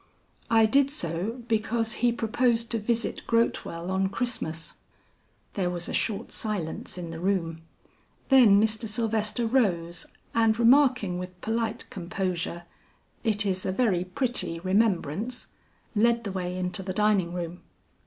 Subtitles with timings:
[0.49, 4.77] "I did so, because he proposed to visit Grotewell on Christmas."
[5.53, 7.61] There was a short silence in the room,
[8.29, 8.87] then Mr.
[8.87, 12.63] Sylvester rose, and remarking with polite composure,
[13.23, 15.49] "It is a very pretty remembrance,"
[15.93, 17.61] led the way into the dining room.